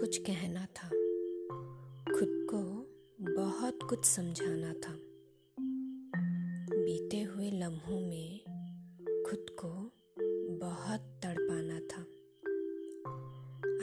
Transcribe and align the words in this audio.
कुछ 0.00 0.18
कहना 0.18 0.66
था। 0.66 0.88
खुद 2.18 2.46
को 2.50 2.60
बहुत 3.34 3.78
कुछ 3.82 4.04
समझाना 4.04 4.72
था। 4.72 4.94
बीते 6.74 7.22
हुए 7.22 7.50
लम्हों 7.50 8.00
में 8.00 8.40
खुद 9.30 9.46
को 9.50 9.68
बहुत 10.58 11.00
तड़पाना 11.00 11.80
था। 11.80 12.02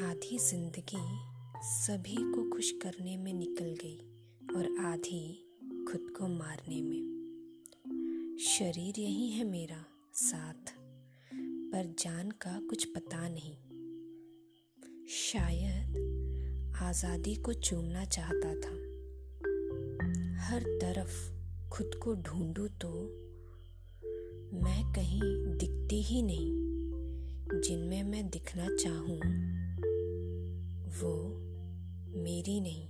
आधी 0.10 0.38
ज़िंदगी 0.38 1.20
सभी 1.64 2.16
को 2.16 2.50
खुश 2.50 2.72
करने 2.72 3.18
में 3.18 3.34
निकल 3.34 3.76
गई 3.86 3.98
और 4.56 4.86
आधी 4.86 5.54
खुद 5.92 6.14
को 6.18 6.28
मारने 6.28 6.82
में। 6.82 8.38
शरीर 8.40 9.00
यही 9.00 9.30
है 9.30 9.44
मेरा 9.44 9.86
साथ, 10.14 10.74
पर 11.72 11.96
जान 12.00 12.32
का 12.32 12.60
कुछ 12.70 12.86
पता 12.86 13.30
नहीं। 13.30 13.77
शायद 15.10 16.74
आज़ादी 16.82 17.36
को 17.36 17.54
चूमना 17.54 18.06
चाहता 18.06 18.50
था। 18.54 18.74
हर 20.44 20.64
तरफ़ 20.82 21.32
खुद 21.70 21.92
को 22.04 22.16
ढूंढूं 22.16 22.68
तो 22.68 22.90
मैं 24.58 24.94
कहीं 24.94 25.22
दिखती 25.58 26.02
ही 26.02 26.22
नहीं, 26.22 26.52
जिनमें 27.62 28.04
मैं 28.04 28.30
दिखना 28.30 28.68
चाहूँ, 28.76 29.20
वो 31.02 31.14
मेरी 32.24 32.60
नहीं। 32.62 32.88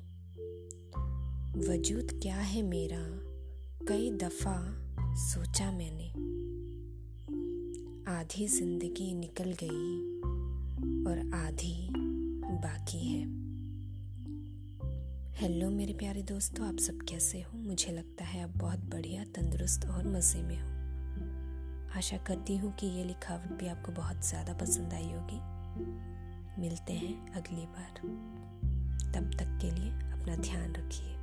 वजूद 1.69 2.19
क्या 2.21 2.35
है 2.35 2.61
मेरा? 2.61 3.03
कई 3.87 4.11
दफ़ा 4.11 4.57
सोचा 5.15 5.71
मैंने। 5.71 6.07
आधी 8.11 8.47
ज़िंदगी 8.47 9.13
निकल 9.13 9.55
गई 9.63 10.17
और 11.03 11.31
आधी 11.33 11.86
बाकी 12.57 13.07
है। 13.07 13.21
हेलो 15.41 15.69
मेरे 15.69 15.93
प्यारे 15.93 16.21
दोस्तों, 16.21 16.67
आप 16.67 16.77
सब 16.77 16.99
कैसे 17.09 17.41
हो? 17.41 17.57
मुझे 17.57 17.91
लगता 17.91 18.23
है 18.23 18.43
आप 18.43 18.49
बहुत 18.49 18.79
बढ़िया, 18.79 19.23
तंदुरुस्त 19.23 19.85
और 19.85 20.07
मज़े 20.07 20.41
में 20.41 20.59
हो। 20.61 20.67
आशा 21.97 22.17
करती 22.17 22.57
हूँ 22.57 22.73
कि 22.75 22.87
ये 22.87 23.03
लिखावट 23.03 23.59
भी 23.59 23.67
आपको 23.67 23.91
बहुत 23.91 24.25
ज़्यादा 24.25 24.53
पसंद 24.53 24.93
आई 24.93 25.11
होगी। 25.11 25.39
मिलते 26.61 26.93
हैं 26.93 27.33
अगली 27.33 27.65
बार। 27.65 28.01
तब 29.13 29.31
तक 29.39 29.57
के 29.61 29.71
लिए 29.71 29.91
अपना 29.91 30.35
ध्यान 30.35 30.73
रखिए। 30.73 31.15